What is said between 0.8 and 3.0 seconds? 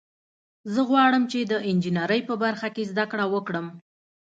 غواړم چې د انجینرۍ په برخه کې